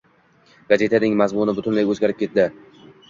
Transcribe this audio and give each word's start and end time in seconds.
gazetaning 0.71 1.19
mazmuni 1.21 1.57
butunlay 1.59 1.91
o'zgarib 1.93 2.19
ketdi. 2.23 2.47